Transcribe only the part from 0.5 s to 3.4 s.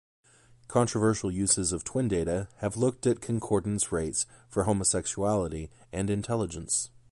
Controversial uses of twin data have looked at